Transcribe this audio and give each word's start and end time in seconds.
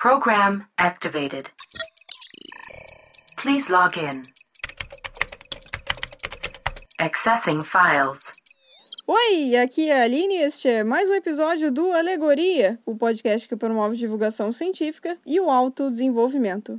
Program 0.00 0.64
activated. 0.78 1.50
Please 3.36 3.68
log 3.68 3.98
in. 3.98 4.22
Accessing 7.00 7.62
files. 7.62 8.32
Oi, 9.08 9.56
aqui 9.56 9.88
é 9.88 10.00
a 10.00 10.04
Aline 10.04 10.34
e 10.34 10.42
este 10.42 10.68
é 10.68 10.84
mais 10.84 11.10
um 11.10 11.14
episódio 11.14 11.72
do 11.72 11.90
Alegoria, 11.90 12.78
o 12.86 12.94
podcast 12.94 13.48
que 13.48 13.56
promove 13.56 13.96
divulgação 13.96 14.52
científica 14.52 15.18
e 15.26 15.40
o 15.40 15.50
autodesenvolvimento. 15.50 16.76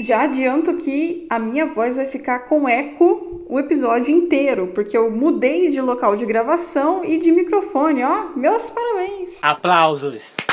Já 0.00 0.22
adianto 0.22 0.76
que 0.78 1.28
a 1.30 1.38
minha 1.38 1.66
voz 1.66 1.94
vai 1.94 2.06
ficar 2.06 2.40
com 2.48 2.68
eco 2.68 3.46
o 3.48 3.60
episódio 3.60 4.10
inteiro, 4.10 4.72
porque 4.74 4.96
eu 4.96 5.08
mudei 5.08 5.70
de 5.70 5.80
local 5.80 6.16
de 6.16 6.26
gravação 6.26 7.04
e 7.04 7.20
de 7.20 7.30
microfone, 7.30 8.02
ó. 8.02 8.30
Meus 8.34 8.68
parabéns! 8.68 9.38
Aplausos. 9.40 10.49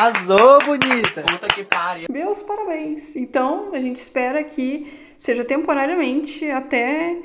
Arrasou, 0.00 0.64
bonita! 0.64 1.22
Puta 1.30 1.46
que 1.48 1.62
pariu. 1.62 2.06
Meus 2.10 2.42
parabéns! 2.42 3.14
Então, 3.14 3.68
a 3.74 3.78
gente 3.78 3.98
espera 3.98 4.42
que 4.42 5.14
seja 5.18 5.44
temporariamente 5.44 6.50
até 6.50 7.18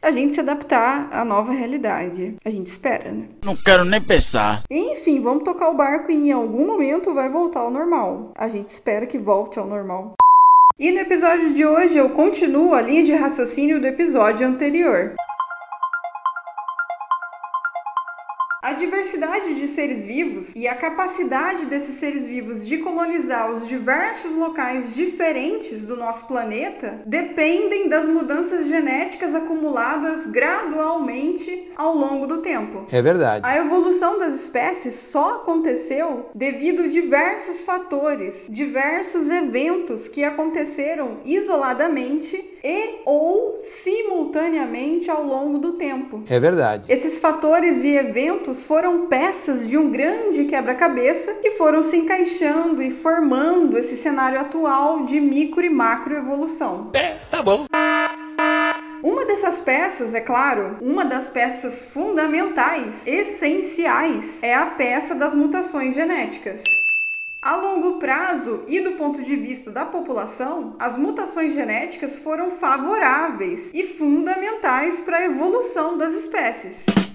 a 0.00 0.12
gente 0.12 0.34
se 0.34 0.38
adaptar 0.38 1.08
à 1.10 1.24
nova 1.24 1.50
realidade. 1.50 2.36
A 2.44 2.48
gente 2.48 2.68
espera, 2.68 3.10
né? 3.10 3.26
Não 3.44 3.56
quero 3.56 3.84
nem 3.84 4.00
pensar. 4.00 4.62
Enfim, 4.70 5.20
vamos 5.20 5.42
tocar 5.42 5.68
o 5.68 5.76
barco 5.76 6.12
e 6.12 6.28
em 6.28 6.30
algum 6.30 6.64
momento 6.64 7.12
vai 7.12 7.28
voltar 7.28 7.58
ao 7.58 7.72
normal. 7.72 8.30
A 8.38 8.46
gente 8.46 8.68
espera 8.68 9.04
que 9.04 9.18
volte 9.18 9.58
ao 9.58 9.66
normal. 9.66 10.14
E 10.78 10.92
no 10.92 11.00
episódio 11.00 11.54
de 11.54 11.66
hoje 11.66 11.96
eu 11.96 12.10
continuo 12.10 12.72
a 12.72 12.82
linha 12.82 13.02
de 13.02 13.14
raciocínio 13.16 13.80
do 13.80 13.86
episódio 13.88 14.46
anterior. 14.46 15.16
A 18.66 18.72
diversidade 18.72 19.54
de 19.54 19.68
seres 19.68 20.02
vivos 20.02 20.52
e 20.56 20.66
a 20.66 20.74
capacidade 20.74 21.66
desses 21.66 21.94
seres 21.94 22.24
vivos 22.24 22.66
de 22.66 22.78
colonizar 22.78 23.48
os 23.48 23.68
diversos 23.68 24.34
locais 24.34 24.92
diferentes 24.92 25.84
do 25.84 25.96
nosso 25.96 26.26
planeta 26.26 27.00
dependem 27.06 27.88
das 27.88 28.04
mudanças 28.06 28.66
genéticas 28.66 29.36
acumuladas 29.36 30.26
gradualmente 30.26 31.70
ao 31.76 31.94
longo 31.94 32.26
do 32.26 32.38
tempo. 32.38 32.86
É 32.90 33.00
verdade. 33.00 33.46
A 33.46 33.56
evolução 33.56 34.18
das 34.18 34.34
espécies 34.34 34.94
só 34.94 35.36
aconteceu 35.36 36.30
devido 36.34 36.82
a 36.82 36.88
diversos 36.88 37.60
fatores, 37.60 38.48
diversos 38.50 39.30
eventos 39.30 40.08
que 40.08 40.24
aconteceram 40.24 41.18
isoladamente 41.24 42.56
e 42.64 43.02
ou 43.04 43.58
simultaneamente 43.60 45.08
ao 45.08 45.22
longo 45.22 45.58
do 45.58 45.74
tempo. 45.74 46.24
É 46.28 46.40
verdade. 46.40 46.92
Esses 46.92 47.20
fatores 47.20 47.84
e 47.84 47.94
eventos 47.94 48.55
foram 48.64 49.06
peças 49.06 49.66
de 49.66 49.76
um 49.76 49.90
grande 49.90 50.44
quebra-cabeça 50.44 51.34
que 51.34 51.52
foram 51.52 51.82
se 51.82 51.96
encaixando 51.96 52.82
e 52.82 52.90
formando 52.90 53.78
esse 53.78 53.96
cenário 53.96 54.40
atual 54.40 55.04
de 55.04 55.20
micro 55.20 55.64
e 55.64 55.70
macro 55.70 56.14
evolução. 56.14 56.90
É, 56.94 57.14
tá 57.30 57.42
bom. 57.42 57.66
Uma 59.02 59.24
dessas 59.24 59.60
peças, 59.60 60.14
é 60.14 60.20
claro, 60.20 60.78
uma 60.80 61.04
das 61.04 61.28
peças 61.28 61.82
fundamentais, 61.82 63.06
essenciais, 63.06 64.42
é 64.42 64.54
a 64.54 64.66
peça 64.66 65.14
das 65.14 65.34
mutações 65.34 65.94
genéticas. 65.94 66.62
A 67.40 67.54
longo 67.54 68.00
prazo 68.00 68.64
e 68.66 68.80
do 68.80 68.92
ponto 68.92 69.22
de 69.22 69.36
vista 69.36 69.70
da 69.70 69.84
população, 69.84 70.74
as 70.80 70.96
mutações 70.96 71.54
genéticas 71.54 72.16
foram 72.16 72.50
favoráveis 72.50 73.72
e 73.72 73.86
fundamentais 73.86 74.98
para 74.98 75.18
a 75.18 75.24
evolução 75.26 75.96
das 75.96 76.12
espécies. 76.14 77.05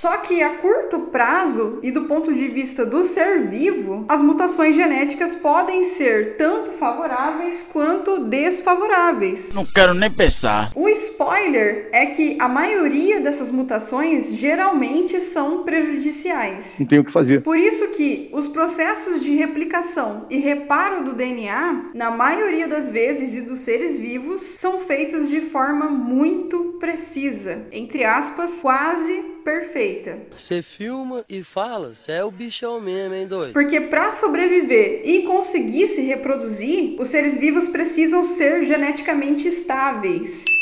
Só 0.00 0.18
que 0.18 0.40
a 0.40 0.50
curto 0.58 1.00
prazo 1.10 1.80
e 1.82 1.90
do 1.90 2.04
ponto 2.04 2.32
de 2.32 2.46
vista 2.46 2.86
do 2.86 3.04
ser 3.04 3.48
vivo, 3.48 4.04
as 4.08 4.20
mutações 4.20 4.76
genéticas 4.76 5.34
podem 5.34 5.82
ser 5.86 6.36
tanto 6.36 6.70
favoráveis 6.78 7.68
quanto 7.72 8.20
desfavoráveis. 8.20 9.52
Não 9.52 9.66
quero 9.66 9.94
nem 9.94 10.14
pensar. 10.14 10.70
O 10.76 10.88
spoiler 10.88 11.88
é 11.90 12.06
que 12.06 12.38
a 12.40 12.46
maioria 12.46 13.20
dessas 13.20 13.50
mutações 13.50 14.36
geralmente 14.36 15.20
são 15.20 15.64
prejudiciais. 15.64 16.76
Não 16.78 16.86
tem 16.86 17.00
o 17.00 17.04
que 17.04 17.10
fazer. 17.10 17.42
Por 17.42 17.58
isso 17.58 17.88
que 17.96 18.30
os 18.32 18.46
processos 18.46 19.20
de 19.20 19.34
replicação 19.34 20.26
e 20.30 20.38
reparo 20.38 21.02
do 21.02 21.12
DNA, 21.12 21.90
na 21.92 22.08
maioria 22.08 22.68
das 22.68 22.88
vezes 22.88 23.34
e 23.34 23.40
dos 23.40 23.58
seres 23.58 23.98
vivos, 23.98 24.42
são 24.42 24.78
feitos 24.82 25.28
de 25.28 25.40
forma 25.40 25.86
muito 25.86 26.76
precisa, 26.78 27.66
entre 27.72 28.04
aspas, 28.04 28.52
quase 28.60 29.37
perfeita. 29.48 30.18
Você 30.36 30.60
filma 30.60 31.24
e 31.26 31.42
fala, 31.42 31.94
você 31.94 32.12
é 32.12 32.24
o 32.24 32.30
bichão 32.30 32.78
mesmo, 32.78 33.14
hein, 33.14 33.26
doido? 33.26 33.54
Porque 33.54 33.80
para 33.80 34.12
sobreviver 34.12 35.00
e 35.08 35.22
conseguir 35.22 35.88
se 35.88 36.02
reproduzir, 36.02 37.00
os 37.00 37.08
seres 37.08 37.38
vivos 37.38 37.66
precisam 37.68 38.28
ser 38.28 38.66
geneticamente 38.66 39.48
estáveis. 39.48 40.57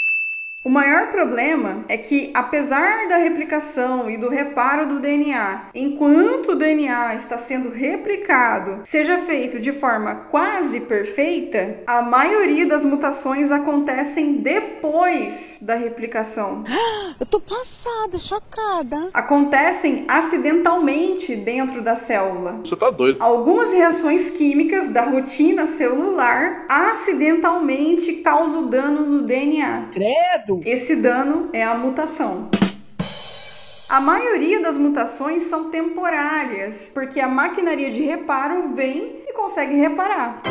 O 0.66 0.68
maior 0.68 1.12
problema 1.12 1.84
é 1.88 1.96
que, 1.96 2.32
apesar 2.34 3.06
da 3.06 3.18
replicação 3.18 4.10
e 4.10 4.16
do 4.16 4.28
reparo 4.28 4.84
do 4.84 4.98
DNA, 4.98 5.66
enquanto 5.72 6.48
o 6.48 6.54
DNA 6.56 7.14
está 7.14 7.38
sendo 7.38 7.70
replicado, 7.70 8.80
seja 8.82 9.18
feito 9.18 9.60
de 9.60 9.70
forma 9.70 10.26
quase 10.28 10.80
perfeita, 10.80 11.82
a 11.86 12.02
maioria 12.02 12.66
das 12.66 12.82
mutações 12.82 13.52
acontecem 13.52 14.38
depois 14.38 15.56
da 15.60 15.76
replicação. 15.76 16.64
Eu 17.20 17.24
tô 17.24 17.38
passada, 17.38 18.18
chocada. 18.18 19.10
Acontecem 19.14 20.04
acidentalmente 20.08 21.36
dentro 21.36 21.80
da 21.80 21.94
célula. 21.94 22.60
Você 22.64 22.74
tá 22.74 22.90
doido. 22.90 23.22
Algumas 23.22 23.72
reações 23.72 24.30
químicas 24.30 24.90
da 24.90 25.02
rotina 25.04 25.66
celular 25.68 26.66
acidentalmente 26.68 28.14
causam 28.14 28.68
dano 28.68 29.02
no 29.06 29.22
DNA. 29.22 29.90
Credo! 29.92 30.55
Esse 30.64 30.96
dano 30.96 31.50
é 31.52 31.62
a 31.62 31.74
mutação. 31.74 32.48
A 33.88 34.00
maioria 34.00 34.60
das 34.60 34.76
mutações 34.76 35.44
são 35.44 35.70
temporárias, 35.70 36.90
porque 36.92 37.20
a 37.20 37.28
maquinaria 37.28 37.90
de 37.90 38.02
reparo 38.02 38.74
vem 38.74 39.22
e 39.26 39.32
consegue 39.32 39.76
reparar. 39.76 40.42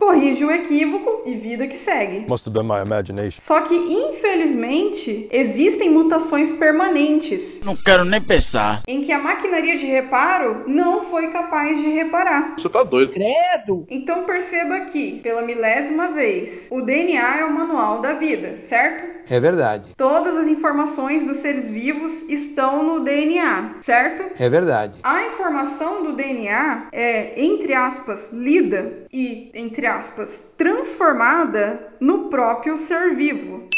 Corrige 0.00 0.44
o 0.46 0.50
equívoco 0.50 1.22
e 1.26 1.34
vida 1.34 1.66
que 1.66 1.76
segue. 1.76 2.24
Must 2.26 2.48
have 2.48 2.58
been 2.58 2.66
my 2.66 2.80
imagination. 2.82 3.38
Só 3.42 3.60
que, 3.60 3.74
infelizmente, 3.74 5.28
existem 5.30 5.90
mutações 5.90 6.50
permanentes, 6.52 7.60
Não 7.62 7.76
quero 7.76 8.04
nem 8.04 8.20
pensar. 8.22 8.82
em 8.88 9.04
que 9.04 9.12
a 9.12 9.18
maquinaria 9.18 9.76
de 9.76 9.84
reparo 9.84 10.64
não 10.66 11.04
foi 11.04 11.28
capaz 11.30 11.78
de 11.80 11.90
reparar. 11.90 12.54
Você 12.56 12.68
tá 12.70 12.82
doido. 12.82 13.12
Credo! 13.12 13.86
Então 13.90 14.24
perceba 14.24 14.80
que, 14.86 15.20
pela 15.20 15.42
milésima 15.42 16.08
vez, 16.08 16.66
o 16.70 16.80
DNA 16.80 17.40
é 17.40 17.44
o 17.44 17.52
manual 17.52 18.00
da 18.00 18.14
vida, 18.14 18.56
certo? 18.58 19.20
É 19.32 19.38
verdade. 19.38 19.90
Todas 19.98 20.34
as 20.36 20.46
informações 20.46 21.24
dos 21.26 21.38
seres 21.38 21.68
vivos 21.68 22.28
estão 22.28 22.82
no 22.82 23.00
DNA, 23.04 23.76
certo? 23.82 24.42
É 24.42 24.48
verdade. 24.48 24.94
A 25.02 25.24
informação 25.26 26.02
do 26.04 26.12
DNA 26.14 26.88
é, 26.90 27.40
entre 27.40 27.74
aspas, 27.74 28.30
lida 28.32 29.04
e, 29.12 29.50
entre 29.54 29.86
aspas, 29.90 30.52
transformada 30.56 31.92
no 32.00 32.30
próprio 32.30 32.78
ser 32.78 33.14
vivo. 33.14 33.68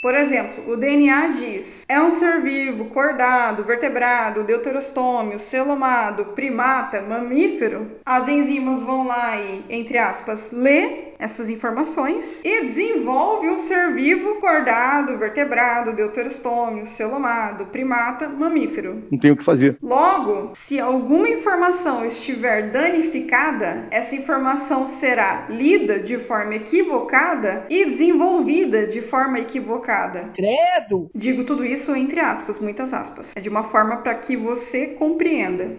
Por 0.00 0.14
exemplo, 0.14 0.72
o 0.72 0.76
DNA 0.76 1.28
diz: 1.28 1.84
é 1.86 2.00
um 2.00 2.10
ser 2.10 2.40
vivo, 2.40 2.86
cordado, 2.86 3.62
vertebrado, 3.62 4.44
deuterostômio, 4.44 5.38
celomado, 5.38 6.24
primata, 6.34 7.02
mamífero. 7.02 7.90
As 8.04 8.26
enzimas 8.26 8.80
vão 8.80 9.06
lá 9.06 9.36
e, 9.36 9.64
entre 9.68 9.98
aspas, 9.98 10.50
lê 10.52 11.09
essas 11.20 11.48
informações 11.48 12.40
e 12.42 12.62
desenvolve 12.62 13.48
um 13.48 13.60
ser 13.60 13.92
vivo, 13.94 14.36
cordado, 14.36 15.18
vertebrado, 15.18 15.92
deuterostômio, 15.92 16.86
celomado, 16.86 17.66
primata, 17.66 18.28
mamífero. 18.28 19.04
Não 19.10 19.18
tem 19.18 19.30
o 19.30 19.36
que 19.36 19.44
fazer. 19.44 19.76
Logo, 19.82 20.50
se 20.54 20.80
alguma 20.80 21.28
informação 21.28 22.06
estiver 22.06 22.70
danificada, 22.70 23.86
essa 23.90 24.14
informação 24.14 24.88
será 24.88 25.46
lida 25.48 25.98
de 25.98 26.18
forma 26.18 26.54
equivocada 26.54 27.66
e 27.68 27.84
desenvolvida 27.84 28.86
de 28.86 29.02
forma 29.02 29.38
equivocada. 29.38 30.30
Credo! 30.34 31.10
Digo 31.14 31.44
tudo 31.44 31.64
isso 31.64 31.94
entre 31.94 32.20
aspas, 32.20 32.58
muitas 32.58 32.92
aspas. 32.92 33.32
É 33.36 33.40
de 33.40 33.48
uma 33.48 33.64
forma 33.64 33.98
para 33.98 34.14
que 34.14 34.36
você 34.36 34.88
compreenda. 34.88 35.76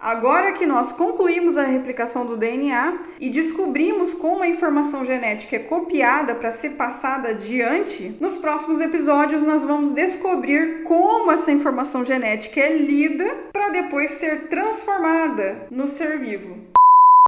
Agora 0.00 0.52
que 0.52 0.66
nós 0.66 0.92
concluímos 0.92 1.56
a 1.56 1.64
replicação 1.64 2.26
do 2.26 2.36
DNA 2.36 2.98
e 3.18 3.30
descobrimos 3.30 4.12
como 4.12 4.42
a 4.42 4.48
informação 4.48 5.04
genética 5.06 5.56
é 5.56 5.60
copiada 5.60 6.34
para 6.34 6.52
ser 6.52 6.70
passada 6.70 7.30
adiante, 7.30 8.14
nos 8.20 8.34
próximos 8.36 8.80
episódios 8.80 9.42
nós 9.42 9.62
vamos 9.62 9.92
descobrir 9.92 10.82
como 10.82 11.32
essa 11.32 11.50
informação 11.50 12.04
genética 12.04 12.60
é 12.60 12.76
lida 12.76 13.24
para 13.52 13.70
depois 13.70 14.10
ser 14.12 14.48
transformada 14.48 15.66
no 15.70 15.88
ser 15.88 16.18
vivo. 16.18 16.64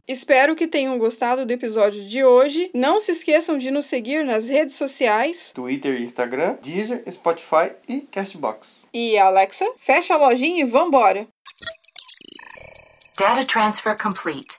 Espero 0.08 0.54
que 0.54 0.68
tenham 0.68 0.96
gostado 0.98 1.44
do 1.44 1.50
episódio 1.50 2.04
de 2.04 2.24
hoje. 2.24 2.70
Não 2.72 3.00
se 3.00 3.10
esqueçam 3.10 3.58
de 3.58 3.72
nos 3.72 3.86
seguir 3.86 4.24
nas 4.24 4.48
redes 4.48 4.76
sociais. 4.76 5.50
Twitter 5.52 6.00
Instagram, 6.00 6.58
Deezer, 6.62 7.02
Spotify 7.10 7.72
e 7.88 8.02
Castbox. 8.02 8.86
E 8.94 9.18
Alexa, 9.18 9.66
fecha 9.76 10.14
a 10.14 10.16
lojinha 10.16 10.62
e 10.62 10.64
vambora! 10.64 11.26
Data 13.16 13.46
transfer 13.46 13.94
complete. 13.94 14.56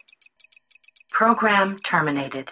Program 1.12 1.78
terminated. 1.78 2.50